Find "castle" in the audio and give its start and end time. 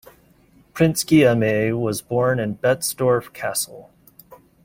3.33-3.91